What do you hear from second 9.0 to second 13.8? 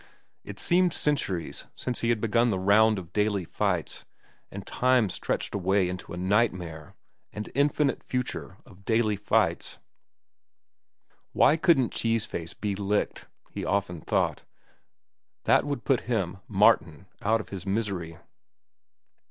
fights. Why couldn't Cheese Face be licked? he